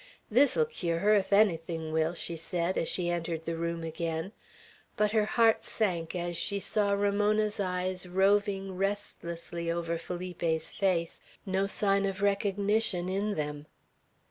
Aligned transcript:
"This'll 0.31 0.65
cure 0.65 0.97
her, 0.97 1.13
ef 1.13 1.29
ennything 1.29 1.91
will," 1.91 2.15
she 2.15 2.35
said, 2.35 2.75
as 2.75 2.87
she 2.87 3.11
entered 3.11 3.45
the 3.45 3.55
room 3.55 3.83
again; 3.83 4.31
but 4.97 5.11
her 5.11 5.25
heart 5.25 5.63
sank 5.63 6.15
as 6.15 6.35
she 6.35 6.59
saw 6.59 6.93
Ramona's 6.93 7.59
eyes 7.59 8.07
roving 8.07 8.75
restlessly 8.75 9.69
over 9.69 9.99
Felipe's 9.99 10.71
face, 10.71 11.21
no 11.45 11.67
sign 11.67 12.05
of 12.07 12.23
recognition 12.23 13.09
in 13.09 13.35
them. 13.35 13.67